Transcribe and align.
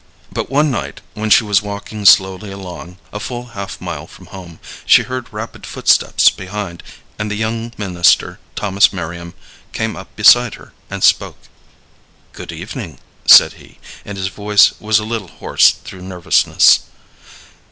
But 0.31 0.49
one 0.49 0.71
night 0.71 1.01
when 1.13 1.29
she 1.29 1.43
was 1.43 1.61
walking 1.61 2.05
slowly 2.05 2.49
along, 2.51 2.97
a 3.13 3.19
full 3.19 3.49
half 3.53 3.79
mile 3.79 4.07
from 4.07 4.25
home, 4.33 4.57
she 4.83 5.03
heard 5.03 5.31
rapid 5.31 5.63
footsteps 5.63 6.31
behind, 6.31 6.81
and 7.19 7.29
the 7.29 7.35
young 7.35 7.71
minister, 7.77 8.39
Thomas 8.55 8.91
Merriam, 8.91 9.35
came 9.73 9.95
up 9.95 10.15
beside 10.15 10.55
her 10.55 10.73
and 10.89 11.03
spoke. 11.03 11.37
"Good 12.33 12.51
evening," 12.51 12.97
said 13.27 13.53
he, 13.61 13.77
and 14.03 14.17
his 14.17 14.29
voice 14.29 14.73
was 14.79 14.97
a 14.97 15.05
little 15.05 15.27
hoarse 15.27 15.69
through 15.69 16.01
nervousness. 16.01 16.79